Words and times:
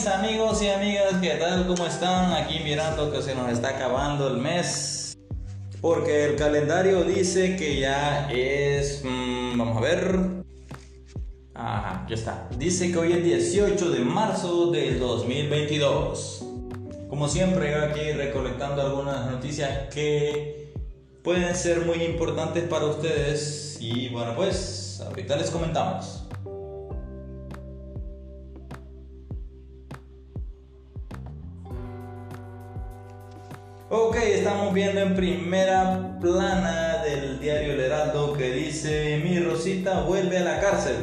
Mis 0.00 0.06
amigos 0.06 0.62
y 0.62 0.68
amigas, 0.70 1.16
¿qué 1.20 1.34
tal? 1.34 1.66
¿Cómo 1.66 1.86
están? 1.86 2.32
Aquí 2.32 2.60
mirando 2.64 3.12
que 3.12 3.20
se 3.20 3.34
nos 3.34 3.52
está 3.52 3.70
acabando 3.70 4.28
el 4.28 4.38
mes. 4.38 5.18
Porque 5.82 6.24
el 6.24 6.36
calendario 6.36 7.04
dice 7.04 7.54
que 7.56 7.78
ya 7.78 8.30
es... 8.30 9.02
mm, 9.04 9.58
vamos 9.58 9.76
a 9.76 9.80
ver. 9.80 10.20
Ajá, 11.52 12.06
ya 12.08 12.14
está. 12.14 12.48
Dice 12.56 12.90
que 12.90 12.96
hoy 12.96 13.12
es 13.12 13.24
18 13.24 13.90
de 13.90 14.00
marzo 14.00 14.70
del 14.70 14.98
2022. 14.98 16.46
Como 17.10 17.28
siempre, 17.28 17.70
yo 17.70 17.84
aquí 17.84 18.12
recolectando 18.12 18.80
algunas 18.80 19.30
noticias 19.30 19.92
que 19.92 20.72
pueden 21.22 21.54
ser 21.54 21.84
muy 21.84 22.02
importantes 22.04 22.64
para 22.64 22.86
ustedes. 22.86 23.76
Y 23.80 24.08
bueno, 24.08 24.34
pues 24.34 25.02
ahorita 25.06 25.36
les 25.36 25.50
comentamos. 25.50 26.19
Viendo 34.72 35.00
en 35.00 35.14
primera 35.14 36.16
plana 36.20 37.02
del 37.02 37.40
diario 37.40 37.72
El 37.72 37.80
Heraldo 37.80 38.34
que 38.34 38.52
dice 38.52 39.20
Mi 39.24 39.38
Rosita 39.38 40.02
vuelve 40.02 40.38
a 40.38 40.44
la 40.44 40.60
cárcel. 40.60 40.96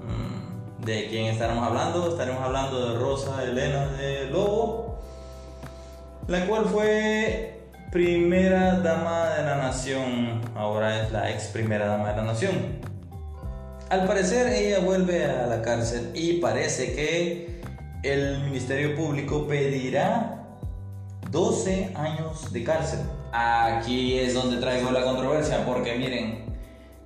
Mm, 0.00 0.84
¿De 0.84 1.08
quién 1.08 1.26
estaremos 1.26 1.66
hablando? 1.66 2.10
Estaremos 2.10 2.42
hablando 2.42 2.88
de 2.88 2.98
Rosa 2.98 3.42
Elena 3.44 3.86
de 3.92 4.26
Lobo, 4.30 4.98
la 6.26 6.46
cual 6.46 6.64
fue 6.66 7.60
primera 7.90 8.80
dama 8.80 9.30
de 9.30 9.42
la 9.44 9.56
nación, 9.56 10.40
ahora 10.56 11.02
es 11.02 11.12
la 11.12 11.30
ex 11.30 11.48
primera 11.48 11.86
dama 11.86 12.10
de 12.10 12.16
la 12.16 12.24
nación. 12.24 12.52
Al 13.90 14.06
parecer 14.06 14.48
ella 14.52 14.80
vuelve 14.80 15.26
a 15.26 15.46
la 15.46 15.60
cárcel 15.62 16.10
y 16.14 16.40
parece 16.40 16.94
que 16.94 17.60
el 18.02 18.40
Ministerio 18.44 18.96
Público 18.96 19.46
pedirá 19.46 20.41
12 21.32 21.94
años 21.96 22.52
de 22.52 22.62
cárcel. 22.62 23.00
Aquí 23.32 24.18
es 24.18 24.34
donde 24.34 24.58
traigo 24.58 24.90
la 24.90 25.02
controversia, 25.02 25.64
porque 25.64 25.96
miren, 25.96 26.44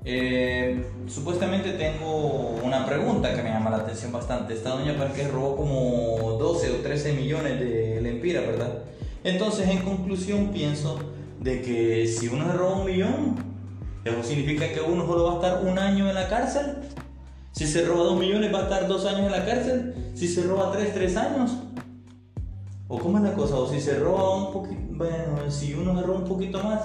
eh, 0.04 0.84
supuestamente 1.06 1.70
tengo 1.72 2.58
una 2.62 2.84
pregunta 2.84 3.34
que 3.34 3.42
me 3.42 3.50
llama 3.50 3.70
la 3.70 3.78
atención 3.78 4.10
bastante. 4.10 4.54
Esta 4.54 4.70
doña 4.70 4.98
Parque 4.98 5.28
robó 5.28 5.56
como 5.56 6.36
12 6.38 6.72
o 6.72 6.74
13 6.82 7.12
millones 7.12 7.60
de 7.60 8.00
lempiras, 8.02 8.44
¿verdad? 8.44 8.82
Entonces, 9.22 9.68
en 9.68 9.78
conclusión, 9.78 10.48
pienso 10.52 10.98
de 11.40 11.62
que 11.62 12.08
si 12.08 12.26
uno 12.26 12.50
se 12.50 12.52
roba 12.52 12.78
un 12.78 12.84
millón, 12.84 13.36
eso 14.04 14.22
significa 14.24 14.72
que 14.72 14.80
uno 14.80 15.06
solo 15.06 15.24
va 15.24 15.32
a 15.32 15.34
estar 15.36 15.64
un 15.64 15.78
año 15.78 16.08
en 16.08 16.14
la 16.16 16.28
cárcel. 16.28 16.78
Si 17.52 17.66
se 17.66 17.84
roba 17.84 18.04
2 18.04 18.18
millones, 18.18 18.52
va 18.52 18.58
a 18.58 18.62
estar 18.64 18.88
2 18.88 19.06
años 19.06 19.26
en 19.26 19.32
la 19.32 19.46
cárcel. 19.46 20.12
Si 20.14 20.26
se 20.26 20.42
roba 20.42 20.72
3, 20.72 20.94
3 20.94 21.16
años. 21.16 21.52
¿O 22.88 22.98
cómo 22.98 23.18
es 23.18 23.24
la 23.24 23.34
cosa? 23.34 23.56
O 23.56 23.68
si 23.68 23.80
se 23.80 23.98
roba 23.98 24.46
un 24.46 24.52
poquito, 24.52 24.80
bueno, 24.90 25.50
si 25.50 25.74
uno 25.74 25.98
se 25.98 26.06
roba 26.06 26.18
un 26.20 26.24
poquito 26.24 26.62
más, 26.62 26.80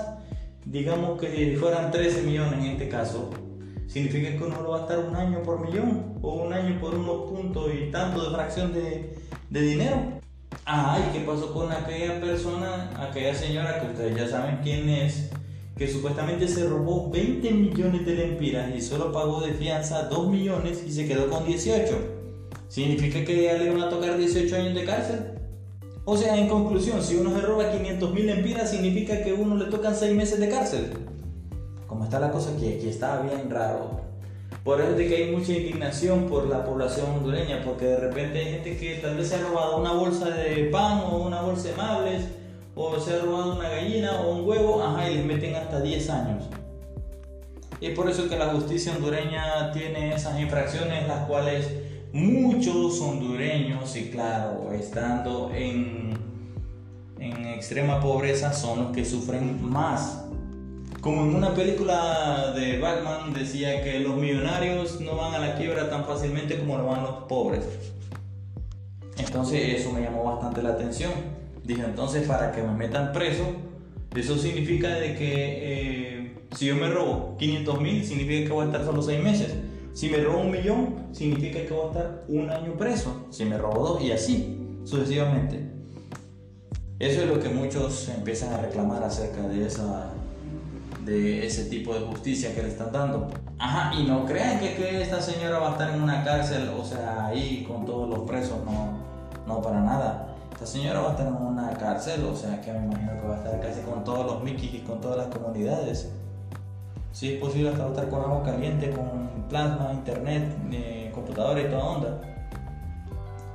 digamos 0.66 1.20
que 1.20 1.56
fueran 1.60 1.92
13 1.92 2.24
millones 2.24 2.54
en 2.54 2.66
este 2.72 2.90
caso, 2.90 3.30
significa 3.88 4.32
que 4.32 4.44
uno 4.44 4.62
lo 4.62 4.72
va 4.72 4.78
a 4.80 4.82
estar 4.82 4.98
un 4.98 5.16
año 5.16 5.44
por 5.44 5.60
millón, 5.60 6.18
o 6.22 6.34
un 6.44 6.54
año 6.54 6.80
por 6.80 6.96
unos 6.96 7.30
puntos 7.30 7.70
y 7.74 7.92
tanto 7.92 8.24
de 8.24 8.36
fracción 8.36 8.74
de, 8.74 9.16
de 9.50 9.62
dinero. 9.62 9.98
Ah, 10.66 11.00
¿y 11.00 11.14
qué 11.14 11.24
pasó 11.24 11.54
con 11.54 11.72
aquella 11.72 12.20
persona, 12.20 12.90
aquella 12.98 13.36
señora 13.36 13.80
que 13.80 13.88
ustedes 13.88 14.16
ya 14.16 14.28
saben 14.28 14.60
quién 14.64 14.90
es, 14.90 15.30
que 15.78 15.88
supuestamente 15.88 16.48
se 16.48 16.68
robó 16.68 17.12
20 17.12 17.52
millones 17.52 18.06
de 18.06 18.16
lempiras 18.16 18.72
y 18.76 18.82
solo 18.82 19.12
pagó 19.12 19.42
de 19.42 19.54
fianza 19.54 20.04
2 20.04 20.30
millones 20.30 20.84
y 20.86 20.92
se 20.92 21.08
quedó 21.08 21.30
con 21.30 21.46
18? 21.46 21.96
¿Significa 22.70 23.24
que 23.24 23.44
ya 23.44 23.54
le 23.54 23.70
van 23.70 23.82
a 23.82 23.90
tocar 23.90 24.18
18 24.18 24.56
años 24.56 24.74
de 24.74 24.86
cárcel? 24.86 25.31
O 26.14 26.18
sea, 26.18 26.38
en 26.38 26.50
conclusión, 26.50 27.02
si 27.02 27.16
uno 27.16 27.34
se 27.34 27.40
roba 27.40 27.72
500 27.72 28.14
mil 28.14 28.30
empiras, 28.30 28.70
significa 28.70 29.24
que 29.24 29.30
a 29.30 29.34
uno 29.34 29.56
le 29.56 29.72
tocan 29.72 29.96
6 29.96 30.14
meses 30.14 30.42
de 30.42 30.50
cárcel. 30.50 30.92
Como 31.88 32.04
está 32.04 32.20
la 32.20 32.32
cosa 32.32 32.52
aquí, 32.52 32.68
aquí 32.68 32.90
está 32.90 33.22
bien 33.22 33.50
raro. 33.50 34.02
Por 34.66 34.82
eso 34.82 34.90
es 34.90 34.98
de 34.98 35.08
que 35.08 35.16
hay 35.16 35.32
mucha 35.32 35.54
indignación 35.54 36.26
por 36.28 36.50
la 36.50 36.66
población 36.66 37.12
hondureña, 37.12 37.64
porque 37.64 37.86
de 37.86 37.96
repente 37.96 38.40
hay 38.40 38.46
gente 38.56 38.76
que 38.76 38.96
tal 38.96 39.16
vez 39.16 39.30
se 39.30 39.36
ha 39.36 39.42
robado 39.42 39.78
una 39.78 39.94
bolsa 39.94 40.30
de 40.32 40.66
pan 40.66 41.00
o 41.10 41.20
una 41.20 41.44
bolsa 41.44 41.70
de 41.70 41.76
mables, 41.76 42.24
o 42.76 43.00
se 43.00 43.14
ha 43.14 43.20
robado 43.20 43.56
una 43.56 43.70
gallina 43.70 44.20
o 44.20 44.36
un 44.36 44.46
huevo, 44.46 44.84
ajá, 44.84 45.10
y 45.10 45.16
les 45.16 45.24
meten 45.24 45.56
hasta 45.56 45.80
10 45.80 46.10
años. 46.10 46.44
Y 47.80 47.86
es 47.86 47.96
por 47.96 48.10
eso 48.10 48.28
que 48.28 48.38
la 48.38 48.48
justicia 48.48 48.92
hondureña 48.94 49.72
tiene 49.72 50.14
esas 50.14 50.38
infracciones, 50.42 51.08
las 51.08 51.26
cuales 51.26 51.72
muchos 52.14 53.00
hondureños, 53.02 53.96
y 53.96 54.10
claro, 54.10 54.72
estando 54.74 55.52
en, 55.54 56.14
en 57.20 57.46
extrema 57.48 58.00
pobreza, 58.00 58.54
son 58.54 58.84
los 58.84 58.92
que 58.92 59.06
sufren 59.06 59.64
más. 59.70 60.26
Como 61.02 61.24
en 61.24 61.36
una 61.36 61.56
película 61.56 62.54
de 62.54 62.78
Batman 62.80 63.34
decía 63.34 63.84
que 63.84 64.00
los 64.00 64.18
millonarios 64.18 65.02
no 65.02 65.16
van 65.16 65.34
a 65.34 65.40
la 65.40 65.56
quiebra 65.56 65.90
tan 65.90 66.06
fácilmente 66.06 66.60
como 66.60 66.78
lo 66.78 66.86
van 66.86 67.02
los 67.02 67.24
pobres. 67.24 67.66
Entonces 69.18 69.80
eso 69.80 69.92
me 69.92 70.02
llamó 70.02 70.26
bastante 70.26 70.62
la 70.62 70.70
atención. 70.70 71.12
Dije, 71.64 71.84
entonces 71.84 72.28
para 72.28 72.52
que 72.52 72.62
me 72.62 72.74
metan 72.74 73.14
preso, 73.14 73.46
eso 74.16 74.38
significa 74.38 74.90
de 74.90 75.16
que 75.16 75.34
eh, 75.34 76.38
si 76.56 76.66
yo 76.68 76.76
me 76.76 76.90
robo 76.90 77.36
500 77.40 77.82
mil, 77.82 78.06
significa 78.06 78.48
que 78.48 78.54
voy 78.54 78.64
a 78.64 78.68
estar 78.68 78.86
solo 78.86 79.02
6 79.02 79.24
meses. 79.24 79.56
Si 79.94 80.10
me 80.10 80.18
robo 80.18 80.40
un 80.40 80.52
millón, 80.52 81.08
significa 81.12 81.60
que 81.66 81.74
voy 81.74 81.86
a 81.86 81.88
estar 81.88 82.24
un 82.30 82.50
año 82.50 82.74
preso. 82.78 83.28
Si 83.30 83.46
me 83.46 83.58
robo 83.58 83.88
dos, 83.88 84.02
y 84.02 84.12
así, 84.12 84.80
sucesivamente. 84.86 85.70
Eso 87.00 87.22
es 87.22 87.28
lo 87.28 87.40
que 87.40 87.50
muchos 87.50 88.08
empiezan 88.10 88.54
a 88.54 88.58
reclamar 88.58 89.04
acerca 89.04 89.42
de, 89.48 89.66
esa, 89.66 90.12
de 91.04 91.46
ese 91.46 91.66
tipo 91.66 91.94
de 91.94 92.02
justicia 92.02 92.56
que 92.56 92.62
le 92.62 92.70
están 92.70 92.92
dando. 92.92 93.28
Ajá, 93.58 93.94
y 94.00 94.04
no 94.04 94.26
crean 94.26 94.60
que, 94.60 94.76
que 94.76 95.02
esta 95.02 95.22
señora 95.22 95.60
va 95.60 95.70
a 95.70 95.72
estar 95.74 95.94
en 95.94 96.02
una 96.02 96.24
cárcel, 96.24 96.70
o 96.70 96.86
sea, 96.86 97.26
ahí 97.26 97.66
con 97.68 97.86
todos 97.86 98.08
los 98.10 98.20
presos, 98.28 98.58
no, 98.66 99.00
no 99.48 99.62
para 99.62 99.82
nada. 99.82 100.36
Esta 100.54 100.66
señora 100.66 101.02
va 101.02 101.10
a 101.10 101.12
estar 101.12 101.28
en 101.28 101.34
una 101.34 101.72
cárcel, 101.72 102.24
o 102.24 102.36
sea, 102.36 102.62
que 102.62 102.72
me 102.72 102.86
imagino 102.86 103.20
que 103.20 103.28
va 103.28 103.36
a 103.36 103.38
estar 103.38 103.60
casi 103.60 103.82
con 103.82 104.04
todos 104.04 104.26
los 104.26 104.44
Mickey 104.44 104.78
y 104.78 104.80
con 104.82 105.02
todas 105.02 105.18
las 105.18 105.28
comunidades. 105.36 106.12
Si 107.12 107.34
es 107.34 107.40
posible 107.40 107.70
hasta 107.70 107.88
estar 107.88 108.10
con 108.10 108.22
agua 108.22 108.44
caliente, 108.44 108.92
con 108.92 109.46
plasma, 109.50 109.92
internet, 109.94 110.56
eh, 110.72 111.12
computadora 111.14 111.62
y 111.62 111.66
toda 111.66 111.84
onda. 111.84 112.22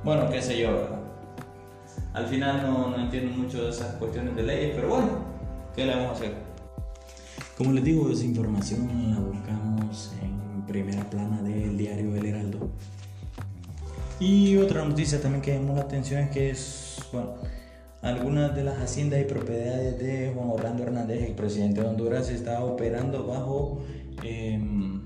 Bueno, 0.03 0.29
qué 0.29 0.41
sé 0.41 0.59
yo, 0.59 0.73
¿verdad? 0.73 0.99
Al 2.13 2.27
final 2.27 2.61
no, 2.63 2.89
no 2.89 2.99
entiendo 2.99 3.35
mucho 3.35 3.63
de 3.63 3.69
esas 3.69 3.95
cuestiones 3.95 4.35
de 4.35 4.43
leyes, 4.43 4.73
pero 4.75 4.89
bueno, 4.89 5.09
¿qué 5.75 5.85
le 5.85 5.95
vamos 5.95 6.09
a 6.09 6.13
hacer? 6.13 6.33
Como 7.57 7.71
les 7.71 7.83
digo, 7.83 8.09
esa 8.11 8.23
información 8.23 9.11
la 9.11 9.19
buscamos 9.19 10.13
en 10.21 10.63
primera 10.67 11.03
plana 11.09 11.41
del 11.41 11.77
diario 11.77 12.15
El 12.15 12.25
Heraldo. 12.25 12.69
Y 14.19 14.57
otra 14.57 14.83
noticia 14.85 15.21
también 15.21 15.41
que 15.41 15.53
llamó 15.53 15.75
la 15.75 15.81
atención 15.81 16.21
es 16.21 16.29
que 16.29 16.49
es, 16.51 16.99
bueno, 17.11 17.33
algunas 18.07 18.55
de 18.55 18.63
las 18.63 18.79
haciendas 18.79 19.19
y 19.19 19.25
propiedades 19.25 19.99
de 19.99 20.31
Juan 20.33 20.49
Orlando 20.49 20.83
Hernández, 20.83 21.23
el 21.23 21.35
presidente 21.35 21.81
de 21.81 21.87
Honduras, 21.87 22.29
está 22.29 22.63
operando 22.63 23.27
bajo 23.27 23.81
em, 24.23 25.01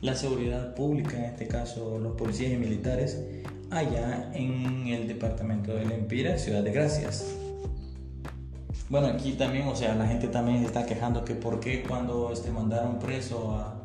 la 0.00 0.14
seguridad 0.14 0.74
pública, 0.74 1.18
en 1.18 1.24
este 1.24 1.48
caso 1.48 1.98
los 1.98 2.14
policías 2.14 2.52
y 2.52 2.56
militares, 2.56 3.20
allá 3.70 4.30
en 4.34 4.86
el 4.86 5.08
departamento 5.08 5.74
de 5.74 5.84
Lempira, 5.84 6.38
Ciudad 6.38 6.62
de 6.62 6.70
Gracias. 6.70 7.34
Bueno, 8.88 9.08
aquí 9.08 9.32
también, 9.32 9.66
o 9.66 9.74
sea, 9.74 9.96
la 9.96 10.06
gente 10.06 10.28
también 10.28 10.62
está 10.64 10.86
quejando 10.86 11.24
que 11.24 11.34
por 11.34 11.58
qué 11.58 11.82
cuando 11.82 12.32
este, 12.32 12.52
mandaron 12.52 13.00
preso 13.00 13.50
a, 13.50 13.82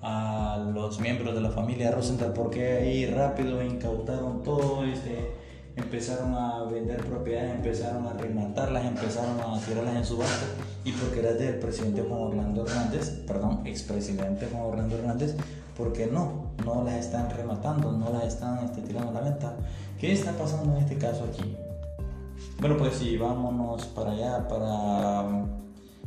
a 0.00 0.70
los 0.72 0.98
miembros 0.98 1.34
de 1.34 1.42
la 1.42 1.50
familia 1.50 1.90
Rosenthal, 1.90 2.32
por 2.32 2.48
qué 2.48 2.78
ahí 2.78 3.06
rápido 3.06 3.62
incautaron 3.62 4.42
todo, 4.42 4.84
este, 4.84 5.47
empezaron 5.78 6.34
a 6.34 6.64
vender 6.64 7.04
propiedades, 7.04 7.54
empezaron 7.54 8.06
a 8.06 8.12
rematarlas, 8.14 8.84
empezaron 8.84 9.40
a 9.40 9.58
tirarlas 9.60 9.96
en 9.96 10.04
subasta 10.04 10.46
y 10.84 10.92
porque 10.92 11.20
era 11.20 11.32
del 11.32 11.58
presidente 11.58 12.02
Juan 12.02 12.20
Orlando 12.20 12.66
Hernández, 12.66 13.10
perdón, 13.26 13.66
expresidente 13.66 14.46
Juan 14.46 14.64
Orlando 14.64 14.96
Hernández, 14.96 15.36
porque 15.76 16.06
no, 16.06 16.52
no 16.64 16.84
las 16.84 16.96
están 16.96 17.30
rematando, 17.30 17.92
no 17.92 18.10
las 18.10 18.24
están 18.24 18.64
este, 18.64 18.82
tirando 18.82 19.10
a 19.10 19.14
la 19.14 19.20
venta. 19.20 19.56
¿Qué 19.98 20.12
está 20.12 20.32
pasando 20.32 20.76
en 20.76 20.82
este 20.82 20.96
caso 20.96 21.24
aquí? 21.24 21.56
Bueno, 22.60 22.76
pues 22.76 22.94
si 22.94 23.16
vámonos 23.16 23.86
para 23.86 24.12
allá, 24.12 24.48
para... 24.48 25.44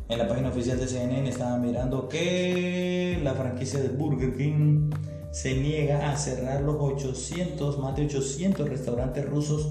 En 0.10 0.18
la 0.18 0.28
página 0.28 0.50
oficial 0.50 0.78
de 0.78 0.88
CNN 0.88 1.30
estaba 1.30 1.58
mirando 1.58 2.10
que 2.10 3.18
la 3.24 3.34
franquicia 3.34 3.80
de 3.80 3.88
Burger 3.88 4.36
King 4.36 4.90
se 5.32 5.56
niega 5.56 6.12
a 6.12 6.18
cerrar 6.18 6.62
los 6.62 6.76
800, 6.80 7.80
más 7.80 7.96
de 7.96 8.06
800 8.06 8.70
restaurantes 8.70 9.30
rusos 9.30 9.70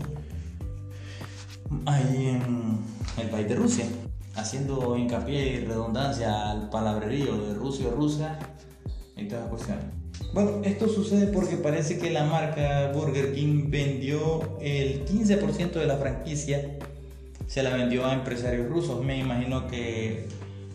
ahí 1.87 2.29
en 2.29 2.79
el 3.23 3.31
país 3.31 3.49
de 3.49 3.55
Rusia, 3.55 3.85
haciendo 4.35 4.97
hincapié 4.97 5.55
y 5.55 5.65
redundancia 5.65 6.51
al 6.51 6.71
palabrerío 6.71 7.37
de 7.37 7.55
Rusia 7.55 7.89
o 7.89 7.97
Rusia 7.97 8.39
y 9.17 9.29
toda 9.29 9.43
la 9.43 9.49
cuestión. 9.49 9.79
Bueno, 10.33 10.61
esto 10.65 10.89
sucede 10.89 11.27
porque 11.27 11.57
parece 11.57 11.99
que 11.99 12.11
la 12.11 12.25
marca 12.25 12.93
Burger 12.93 13.35
King 13.35 13.69
vendió 13.69 14.59
el 14.61 15.05
15% 15.05 15.73
de 15.73 15.87
la 15.87 15.97
franquicia, 15.97 16.79
se 17.47 17.63
la 17.63 17.71
vendió 17.71 18.07
a 18.07 18.15
empresarios 18.15 18.69
rusos. 18.69 19.05
Me 19.05 19.19
imagino 19.19 19.67
que 19.67 20.29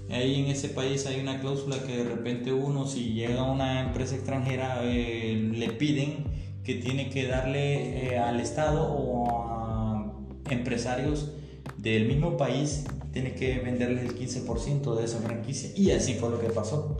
ahí 0.09 0.41
en 0.41 0.47
ese 0.47 0.69
país 0.69 1.05
hay 1.05 1.19
una 1.19 1.39
cláusula 1.39 1.81
que 1.83 1.97
de 1.97 2.03
repente 2.03 2.53
uno, 2.53 2.87
si 2.87 3.13
llega 3.13 3.41
a 3.41 3.51
una 3.51 3.81
empresa 3.81 4.15
extranjera, 4.15 4.81
eh, 4.83 5.51
le 5.53 5.69
piden 5.69 6.25
que 6.63 6.75
tiene 6.75 7.09
que 7.09 7.27
darle 7.27 8.13
eh, 8.13 8.17
al 8.19 8.39
Estado 8.39 8.83
o 8.83 9.29
a 9.29 10.13
empresarios 10.49 11.31
del 11.77 12.07
mismo 12.07 12.37
país, 12.37 12.85
tiene 13.11 13.33
que 13.33 13.59
venderles 13.59 14.03
el 14.03 14.15
15% 14.17 14.95
de 14.95 15.05
esa 15.05 15.19
franquicia. 15.19 15.69
Y 15.75 15.91
así 15.91 16.15
fue 16.15 16.29
lo 16.29 16.39
que 16.39 16.47
pasó. 16.47 16.97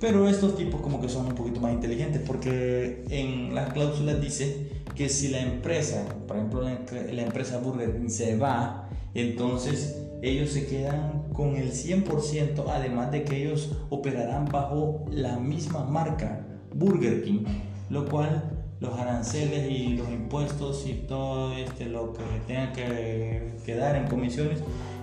Pero 0.00 0.28
estos 0.28 0.56
tipos 0.56 0.80
como 0.82 1.00
que 1.00 1.08
son 1.08 1.26
un 1.26 1.34
poquito 1.34 1.60
más 1.60 1.72
inteligentes 1.72 2.20
porque 2.26 3.04
en 3.08 3.54
las 3.54 3.72
cláusulas 3.72 4.20
dice 4.20 4.68
que 4.94 5.08
si 5.08 5.28
la 5.28 5.40
empresa, 5.40 6.06
por 6.26 6.36
ejemplo 6.36 6.62
la 6.62 7.22
empresa 7.22 7.58
Burger 7.58 7.96
King 7.96 8.08
se 8.08 8.36
va, 8.36 8.90
entonces 9.14 10.05
ellos 10.22 10.50
se 10.50 10.66
quedan 10.66 11.24
con 11.32 11.56
el 11.56 11.72
100%, 11.72 12.64
además 12.68 13.10
de 13.10 13.24
que 13.24 13.44
ellos 13.44 13.76
operarán 13.90 14.46
bajo 14.46 15.04
la 15.10 15.38
misma 15.38 15.84
marca 15.84 16.46
Burger 16.74 17.22
King, 17.22 17.44
lo 17.90 18.06
cual 18.06 18.52
los 18.80 18.98
aranceles 18.98 19.70
y 19.70 19.96
los 19.96 20.08
impuestos 20.10 20.86
y 20.86 20.94
todo 21.06 21.52
este, 21.56 21.86
lo 21.86 22.12
que 22.12 22.22
tengan 22.46 22.72
que, 22.72 23.54
quedar 23.64 23.96
en 23.96 24.08
comisiones, 24.08 24.60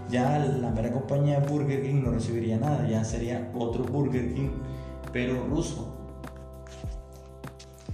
ya 0.09 0.37
la 0.39 0.69
mera 0.69 0.91
compañía 0.91 1.39
Burger 1.39 1.81
King 1.81 2.01
no 2.03 2.11
recibiría 2.11 2.57
nada, 2.57 2.87
ya 2.87 3.03
sería 3.03 3.51
otro 3.55 3.83
Burger 3.83 4.33
King 4.33 4.49
pero 5.13 5.45
ruso. 5.45 5.92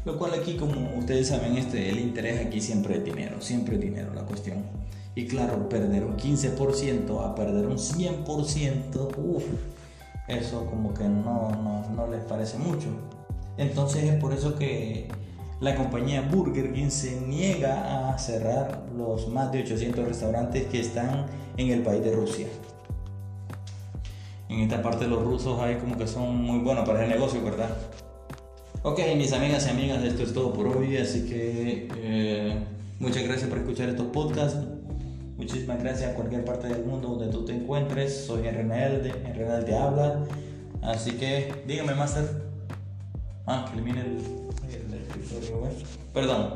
Lo 0.05 0.17
cual 0.17 0.33
aquí, 0.33 0.55
como 0.55 0.97
ustedes 0.97 1.27
saben, 1.27 1.57
este, 1.57 1.89
el 1.89 1.99
interés 1.99 2.45
aquí 2.45 2.61
siempre 2.61 2.97
es 2.97 3.03
dinero, 3.03 3.41
siempre 3.41 3.75
es 3.75 3.81
dinero 3.81 4.13
la 4.13 4.23
cuestión. 4.23 4.63
Y 5.15 5.27
claro, 5.27 5.67
perder 5.67 6.05
un 6.05 6.15
15% 6.15 7.25
a 7.25 7.35
perder 7.35 7.67
un 7.67 7.77
100%, 7.77 9.17
uff, 9.17 9.43
eso 10.27 10.65
como 10.67 10.93
que 10.93 11.03
no, 11.03 11.49
no, 11.51 11.89
no 11.89 12.07
les 12.07 12.23
parece 12.23 12.57
mucho. 12.57 12.87
Entonces 13.57 14.03
es 14.03 14.15
por 14.21 14.31
eso 14.31 14.55
que 14.55 15.09
la 15.59 15.75
compañía 15.75 16.21
Burger 16.21 16.71
King 16.71 16.89
se 16.89 17.19
niega 17.19 18.09
a 18.09 18.17
cerrar 18.17 18.85
los 18.95 19.27
más 19.27 19.51
de 19.51 19.63
800 19.63 20.07
restaurantes 20.07 20.67
que 20.67 20.79
están 20.79 21.25
en 21.57 21.71
el 21.71 21.81
país 21.81 22.01
de 22.03 22.13
Rusia 22.13 22.47
en 24.49 24.61
esta 24.61 24.81
parte 24.81 25.07
los 25.07 25.23
rusos 25.23 25.59
hay 25.61 25.75
como 25.75 25.95
que 25.95 26.07
son 26.07 26.43
muy 26.43 26.59
buenos 26.59 26.87
para 26.87 27.03
el 27.03 27.09
negocio, 27.09 27.41
¿verdad? 27.43 27.69
Ok, 28.81 28.99
mis 29.17 29.33
amigas 29.33 29.67
y 29.67 29.71
amigas, 29.71 30.01
esto 30.05 30.23
es 30.23 30.33
todo 30.33 30.53
por 30.53 30.67
hoy, 30.67 30.95
así 30.95 31.25
que 31.25 31.89
eh, 31.97 32.57
muchas 32.99 33.23
gracias 33.23 33.49
por 33.49 33.57
escuchar 33.57 33.89
estos 33.89 34.07
podcasts. 34.07 34.57
Muchísimas 35.35 35.83
gracias 35.83 36.11
a 36.11 36.13
cualquier 36.13 36.45
parte 36.45 36.69
del 36.69 36.85
mundo 36.85 37.09
donde 37.09 37.27
tú 37.27 37.43
te 37.43 37.53
encuentres. 37.53 38.25
Soy 38.25 38.47
Enrenel, 38.47 39.03
de, 39.03 39.09
Enrenel 39.09 39.65
te 39.65 39.75
habla. 39.75 40.23
Así 40.81 41.11
que 41.11 41.53
dígame, 41.67 41.93
Master. 41.93 42.25
Ah, 43.45 43.65
que 43.67 43.73
elimine 43.73 43.99
el, 43.99 44.17
el 44.69 44.93
escritorio, 44.93 45.69
Perdón, 46.13 46.53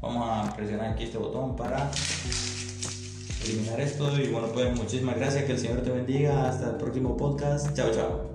vamos 0.00 0.28
a 0.28 0.54
presionar 0.54 0.90
aquí 0.90 1.04
este 1.04 1.18
botón 1.18 1.56
para 1.56 1.90
eliminar 3.44 3.80
esto. 3.80 4.16
Y 4.20 4.28
bueno, 4.28 4.46
pues 4.54 4.76
muchísimas 4.76 5.16
gracias, 5.16 5.42
que 5.42 5.52
el 5.52 5.58
Señor 5.58 5.80
te 5.80 5.90
bendiga. 5.90 6.48
Hasta 6.48 6.70
el 6.70 6.76
próximo 6.76 7.16
podcast. 7.16 7.74
Chao, 7.74 7.90
chao. 7.92 8.33